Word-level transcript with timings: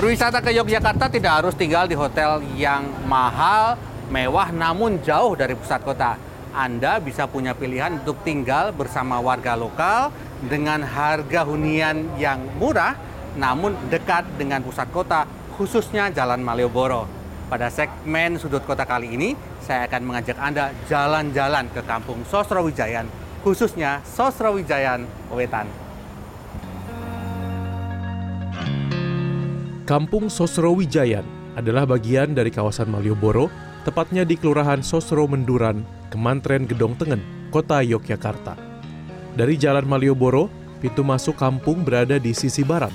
Berwisata 0.00 0.40
ke 0.40 0.56
Yogyakarta 0.56 1.12
tidak 1.12 1.44
harus 1.44 1.52
tinggal 1.52 1.84
di 1.84 1.92
hotel 1.92 2.40
yang 2.56 2.88
mahal, 3.04 3.76
mewah, 4.08 4.48
namun 4.48 4.96
jauh 5.04 5.36
dari 5.36 5.52
pusat 5.52 5.84
kota. 5.84 6.16
Anda 6.56 6.96
bisa 7.04 7.28
punya 7.28 7.52
pilihan 7.52 8.00
untuk 8.00 8.16
tinggal 8.24 8.72
bersama 8.72 9.20
warga 9.20 9.52
lokal 9.60 10.08
dengan 10.48 10.80
harga 10.88 11.44
hunian 11.44 12.16
yang 12.16 12.40
murah, 12.56 12.96
namun 13.36 13.76
dekat 13.92 14.24
dengan 14.40 14.64
pusat 14.64 14.88
kota, 14.88 15.28
khususnya 15.60 16.08
Jalan 16.08 16.40
Malioboro. 16.40 17.04
Pada 17.52 17.68
segmen 17.68 18.40
Sudut 18.40 18.64
Kota 18.64 18.88
kali 18.88 19.12
ini, 19.12 19.36
saya 19.60 19.84
akan 19.84 20.00
mengajak 20.00 20.40
Anda 20.40 20.72
jalan-jalan 20.88 21.68
ke 21.76 21.84
kampung 21.84 22.24
Sosrawijayan, 22.24 23.04
khususnya 23.44 24.00
Sosrawijayan 24.08 25.04
Wetan. 25.28 25.89
Kampung 29.90 30.30
Sosrawijayan 30.30 31.26
adalah 31.58 31.82
bagian 31.82 32.30
dari 32.30 32.54
kawasan 32.54 32.94
Malioboro, 32.94 33.50
tepatnya 33.82 34.22
di 34.22 34.38
Kelurahan 34.38 34.86
Sosro 34.86 35.26
Menduran, 35.26 35.82
Kemantren 36.14 36.62
Gedong 36.62 36.94
Tengen, 36.94 37.18
Kota 37.50 37.82
Yogyakarta. 37.82 38.54
Dari 39.34 39.58
Jalan 39.58 39.90
Malioboro, 39.90 40.46
pintu 40.78 41.02
masuk 41.02 41.34
kampung 41.34 41.82
berada 41.82 42.22
di 42.22 42.30
sisi 42.30 42.62
barat. 42.62 42.94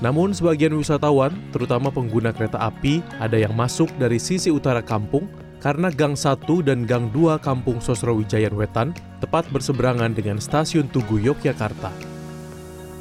Namun 0.00 0.32
sebagian 0.32 0.72
wisatawan, 0.72 1.36
terutama 1.52 1.92
pengguna 1.92 2.32
kereta 2.32 2.56
api, 2.64 3.04
ada 3.20 3.36
yang 3.36 3.52
masuk 3.52 3.92
dari 4.00 4.16
sisi 4.16 4.48
utara 4.48 4.80
kampung 4.80 5.28
karena 5.60 5.92
Gang 5.92 6.16
1 6.16 6.48
dan 6.64 6.88
Gang 6.88 7.12
2 7.12 7.44
Kampung 7.44 7.84
Sosrawijayan 7.84 8.56
Wetan 8.56 8.96
tepat 9.20 9.44
berseberangan 9.52 10.16
dengan 10.16 10.40
Stasiun 10.40 10.88
Tugu 10.88 11.20
Yogyakarta. 11.20 12.11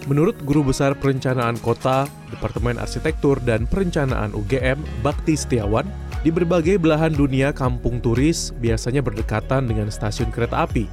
Menurut 0.10 0.34
Guru 0.42 0.66
Besar 0.66 0.98
Perencanaan 0.98 1.62
Kota, 1.62 2.10
Departemen 2.34 2.82
Arsitektur 2.82 3.38
dan 3.46 3.70
Perencanaan 3.70 4.34
UGM, 4.34 4.82
Bakti 5.06 5.38
Setiawan, 5.38 5.86
di 6.26 6.34
berbagai 6.34 6.82
belahan 6.82 7.14
dunia 7.14 7.54
kampung 7.54 8.02
turis 8.02 8.50
biasanya 8.58 9.06
berdekatan 9.06 9.70
dengan 9.70 9.94
stasiun 9.94 10.34
kereta 10.34 10.66
api. 10.66 10.90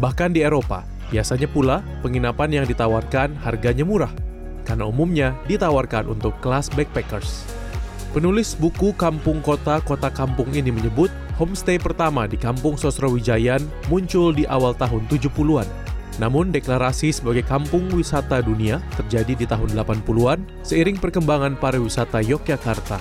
Bahkan 0.00 0.32
di 0.32 0.40
Eropa, 0.40 0.88
biasanya 1.12 1.52
pula 1.52 1.84
penginapan 2.00 2.62
yang 2.62 2.64
ditawarkan 2.64 3.36
harganya 3.44 3.84
murah, 3.84 4.12
karena 4.64 4.88
umumnya 4.88 5.36
ditawarkan 5.44 6.08
untuk 6.08 6.32
kelas 6.40 6.72
backpackers. 6.72 7.44
Penulis 8.16 8.56
buku 8.56 8.96
Kampung 8.96 9.44
Kota, 9.44 9.84
Kota 9.84 10.08
Kampung 10.08 10.48
ini 10.56 10.72
menyebut 10.72 11.12
homestay 11.36 11.76
pertama 11.76 12.24
di 12.24 12.40
Kampung 12.40 12.80
Sosrawijayan 12.80 13.60
muncul 13.92 14.32
di 14.32 14.48
awal 14.48 14.72
tahun 14.72 15.04
70-an 15.12 15.89
namun 16.20 16.52
deklarasi 16.52 17.16
sebagai 17.16 17.40
kampung 17.48 17.88
wisata 17.96 18.44
dunia 18.44 18.84
terjadi 19.00 19.32
di 19.32 19.46
tahun 19.48 19.72
80-an 19.72 20.44
seiring 20.60 21.00
perkembangan 21.00 21.56
pariwisata 21.56 22.20
Yogyakarta. 22.20 23.00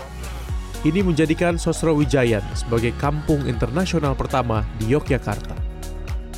Ini 0.87 1.03
menjadikan 1.03 1.59
Sosrawijayan 1.59 2.39
sebagai 2.55 2.95
kampung 2.95 3.43
internasional 3.43 4.15
pertama 4.15 4.63
di 4.79 4.95
Yogyakarta. 4.95 5.51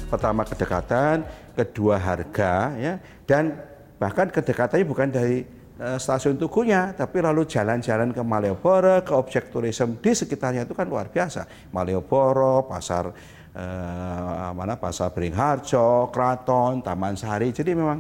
Pertama 0.09 0.41
kedekatan, 0.41 1.21
kedua 1.53 2.01
harga, 2.01 2.73
ya, 2.73 2.97
dan 3.29 3.61
bahkan 4.01 4.33
kedekatannya 4.33 4.83
bukan 4.89 5.13
dari 5.13 5.45
stasiun 5.81 6.37
Tugunya, 6.37 6.93
tapi 6.93 7.25
lalu 7.25 7.49
jalan-jalan 7.49 8.13
ke 8.13 8.21
Malioboro, 8.21 9.01
ke 9.01 9.13
objek 9.17 9.49
turisme 9.49 9.97
di 9.97 10.13
sekitarnya 10.13 10.69
itu 10.69 10.77
kan 10.77 10.85
luar 10.85 11.09
biasa. 11.09 11.73
Malioboro, 11.73 12.69
pasar 12.69 13.09
eh, 13.55 14.49
mana 14.53 14.77
Pasar 14.77 15.11
Beringharjo, 15.11 16.13
Kraton, 16.13 16.85
Taman 16.85 17.17
Sari. 17.17 17.51
Jadi 17.51 17.71
memang 17.73 17.99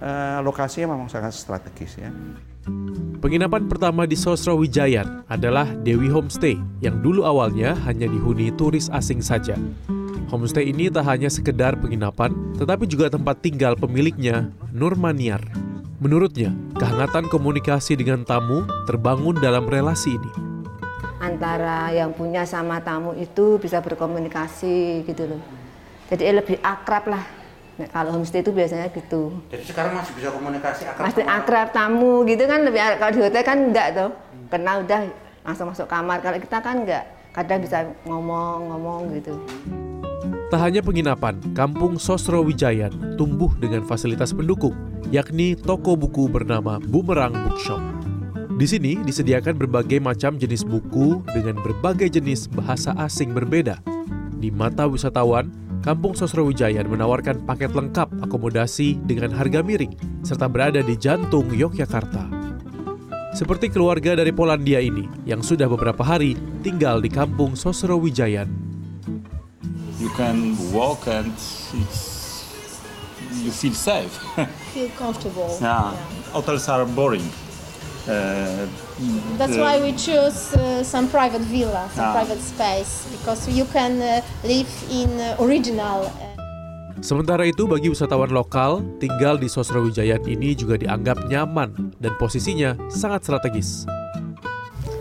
eh, 0.00 0.38
lokasinya 0.42 0.96
memang 0.96 1.08
sangat 1.08 1.32
strategis 1.36 1.96
ya. 2.00 2.10
Penginapan 3.20 3.68
pertama 3.68 4.08
di 4.08 4.16
Sosrawijayan 4.16 5.28
adalah 5.28 5.68
Dewi 5.84 6.08
Homestay 6.08 6.56
yang 6.80 7.04
dulu 7.04 7.24
awalnya 7.28 7.76
hanya 7.84 8.08
dihuni 8.08 8.48
turis 8.56 8.88
asing 8.92 9.20
saja. 9.20 9.56
Homestay 10.30 10.70
ini 10.70 10.88
tak 10.88 11.10
hanya 11.10 11.26
sekedar 11.26 11.74
penginapan, 11.76 12.32
tetapi 12.56 12.86
juga 12.86 13.10
tempat 13.10 13.42
tinggal 13.42 13.74
pemiliknya, 13.74 14.54
Nurmaniar. 14.70 15.69
Menurutnya, 16.00 16.56
kehangatan 16.80 17.28
komunikasi 17.28 17.92
dengan 17.92 18.24
tamu 18.24 18.64
terbangun 18.88 19.36
dalam 19.36 19.68
relasi 19.68 20.16
ini 20.16 20.50
antara 21.20 21.92
yang 21.92 22.16
punya 22.16 22.48
sama 22.48 22.80
tamu 22.80 23.12
itu 23.12 23.60
bisa 23.60 23.84
berkomunikasi 23.84 25.04
gitu 25.04 25.36
loh. 25.36 25.42
Jadi 26.08 26.26
lebih 26.32 26.56
akrab 26.64 27.06
lah. 27.06 27.22
Nah, 27.76 27.88
kalau 27.92 28.16
homestay 28.16 28.40
itu 28.40 28.50
biasanya 28.50 28.88
gitu. 28.90 29.30
Jadi 29.52 29.64
sekarang 29.68 29.94
masih 29.94 30.12
bisa 30.16 30.28
komunikasi 30.32 30.82
akrab. 30.88 31.04
Masih 31.06 31.24
akrab 31.28 31.68
tamu 31.70 32.24
gitu 32.24 32.44
kan 32.48 32.64
lebih 32.64 32.80
kalau 32.98 33.12
di 33.12 33.20
hotel 33.20 33.44
kan 33.44 33.58
enggak 33.70 33.88
tuh. 33.94 34.10
Kenal 34.50 34.82
udah 34.82 35.00
langsung 35.44 35.68
masuk 35.70 35.86
kamar. 35.86 36.18
Kalau 36.24 36.40
kita 36.40 36.58
kan 36.64 36.82
enggak. 36.82 37.04
Kadang 37.30 37.62
bisa 37.62 37.86
ngomong-ngomong 38.08 39.14
gitu. 39.14 39.38
Tak 40.50 40.66
hanya 40.66 40.82
penginapan, 40.82 41.38
Kampung 41.54 41.94
Sosrawijayan 41.94 43.14
tumbuh 43.14 43.54
dengan 43.62 43.86
fasilitas 43.86 44.34
pendukung, 44.34 44.74
yakni 45.14 45.54
toko 45.54 45.94
buku 45.94 46.26
bernama 46.26 46.82
Bumerang 46.90 47.30
Bookshop. 47.46 47.78
Di 48.58 48.66
sini 48.66 48.98
disediakan 48.98 49.54
berbagai 49.54 50.02
macam 50.02 50.34
jenis 50.42 50.66
buku 50.66 51.22
dengan 51.30 51.54
berbagai 51.62 52.10
jenis 52.18 52.50
bahasa 52.50 52.98
asing 52.98 53.30
berbeda. 53.30 53.78
Di 54.42 54.50
mata 54.50 54.90
wisatawan, 54.90 55.54
Kampung 55.86 56.18
Sosrawijayan 56.18 56.90
menawarkan 56.90 57.46
paket 57.46 57.70
lengkap 57.70 58.10
akomodasi 58.26 58.98
dengan 59.06 59.30
harga 59.30 59.62
miring, 59.62 59.94
serta 60.26 60.50
berada 60.50 60.82
di 60.82 60.98
jantung 60.98 61.46
Yogyakarta. 61.54 62.26
Seperti 63.38 63.70
keluarga 63.70 64.18
dari 64.18 64.34
Polandia 64.34 64.82
ini 64.82 65.06
yang 65.30 65.46
sudah 65.46 65.70
beberapa 65.70 66.02
hari 66.02 66.34
tinggal 66.66 66.98
di 66.98 67.06
Kampung 67.06 67.54
Sosrawijayan. 67.54 68.69
You 70.00 70.08
can 70.16 70.56
walk 70.72 71.04
and 71.06 71.28
it's, 71.76 72.48
you 73.36 73.52
feel 73.52 73.76
safe. 73.76 74.16
feel 74.72 74.88
comfortable. 74.96 75.52
yeah. 75.60 75.92
Hotels 76.32 76.68
are 76.68 76.88
boring. 76.88 77.28
Uh, 78.08 78.64
That's 79.36 79.54
the- 79.54 79.60
why 79.60 79.76
we 79.76 79.92
choose 79.92 80.56
uh, 80.56 80.80
some 80.82 81.06
private 81.08 81.44
villa, 81.44 81.84
some 81.92 82.10
Ah. 82.10 82.16
private 82.16 82.40
space, 82.40 83.04
because 83.12 83.44
you 83.46 83.68
can 83.68 84.00
uh, 84.00 84.24
live 84.42 84.68
in 84.88 85.12
uh, 85.20 85.36
original. 85.36 86.08
uh, 86.08 86.32
Sementara 87.00 87.44
itu 87.44 87.64
bagi 87.64 87.88
wisatawan 87.88 88.28
lokal, 88.28 88.80
tinggal 89.00 89.36
di 89.36 89.48
Sosrawijayan 89.48 90.20
ini 90.24 90.52
juga 90.52 90.76
dianggap 90.76 91.28
nyaman 91.28 91.96
dan 91.96 92.12
posisinya 92.16 92.76
sangat 92.88 93.24
strategis. 93.24 93.84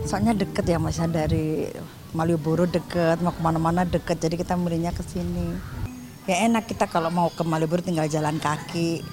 Soalnya 0.04 0.32
deket 0.36 0.64
ya 0.64 0.80
mas 0.80 0.96
ya 0.96 1.08
dari 1.08 1.68
Malioboro 2.10 2.66
deket, 2.66 3.22
mau 3.22 3.30
ke 3.30 3.42
mana-mana 3.42 3.86
deket, 3.86 4.18
jadi 4.18 4.34
kita 4.34 4.58
milihnya 4.58 4.90
ke 4.90 5.06
sini. 5.06 5.54
Ya 6.26 6.50
enak 6.50 6.66
kita 6.66 6.90
kalau 6.90 7.14
mau 7.14 7.30
ke 7.30 7.46
Malioboro 7.46 7.86
tinggal 7.86 8.10
jalan 8.10 8.42
kaki 8.42 9.06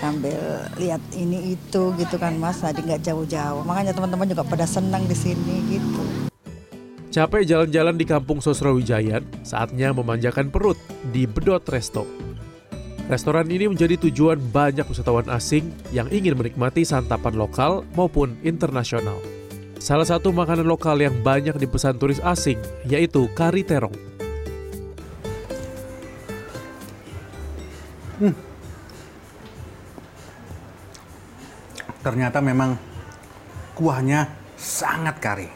sambil 0.00 0.64
lihat 0.80 1.04
ini 1.12 1.52
itu 1.52 1.92
gitu 2.00 2.16
kan 2.16 2.40
mas, 2.40 2.64
jadi 2.64 2.80
nggak 2.80 3.02
jauh-jauh. 3.04 3.60
Makanya 3.68 3.92
teman-teman 3.92 4.24
juga 4.24 4.44
pada 4.48 4.64
senang 4.64 5.04
di 5.04 5.12
sini 5.12 5.54
gitu. 5.68 6.02
Capek 7.10 7.42
jalan-jalan 7.42 7.98
di 7.98 8.06
kampung 8.06 8.38
Sosrawijayan, 8.38 9.26
saatnya 9.44 9.92
memanjakan 9.92 10.48
perut 10.48 10.78
di 11.10 11.28
Bedot 11.28 11.66
Resto. 11.68 12.06
Restoran 13.10 13.50
ini 13.50 13.66
menjadi 13.66 13.98
tujuan 14.06 14.38
banyak 14.38 14.86
wisatawan 14.86 15.26
asing 15.34 15.74
yang 15.90 16.06
ingin 16.14 16.38
menikmati 16.38 16.86
santapan 16.86 17.34
lokal 17.34 17.82
maupun 17.98 18.38
internasional. 18.46 19.18
Salah 19.80 20.04
satu 20.04 20.28
makanan 20.28 20.68
lokal 20.68 21.00
yang 21.00 21.24
banyak 21.24 21.56
dipesan 21.56 21.96
turis 21.96 22.20
asing 22.20 22.60
yaitu 22.84 23.24
kari 23.32 23.64
terong. 23.64 23.96
Ternyata 32.04 32.44
memang 32.44 32.76
kuahnya 33.72 34.28
sangat 34.60 35.16
kari. 35.16 35.48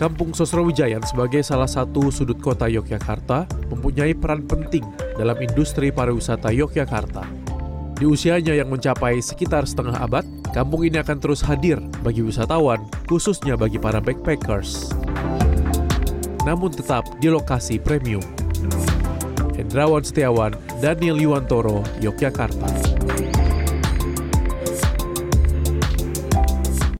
Kampung 0.00 0.32
Sosrawijayan 0.32 1.04
sebagai 1.04 1.44
salah 1.44 1.68
satu 1.68 2.08
sudut 2.08 2.40
kota 2.40 2.64
Yogyakarta 2.64 3.44
mempunyai 3.68 4.16
peran 4.16 4.48
penting 4.48 4.80
dalam 5.20 5.36
industri 5.44 5.92
pariwisata 5.92 6.48
Yogyakarta. 6.56 7.28
Di 8.00 8.08
usianya 8.08 8.56
yang 8.56 8.72
mencapai 8.72 9.20
sekitar 9.20 9.68
setengah 9.68 10.00
abad, 10.00 10.24
kampung 10.56 10.88
ini 10.88 11.04
akan 11.04 11.20
terus 11.20 11.44
hadir 11.44 11.76
bagi 12.00 12.24
wisatawan, 12.24 12.80
khususnya 13.04 13.60
bagi 13.60 13.76
para 13.76 14.00
backpackers. 14.00 14.88
Namun 16.48 16.72
tetap 16.72 17.04
di 17.20 17.28
lokasi 17.28 17.76
premium. 17.76 18.24
Hendrawan 19.52 20.00
Setiawan, 20.00 20.56
Daniel 20.80 21.20
Yuwantoro, 21.20 21.84
Yogyakarta. 22.00 22.99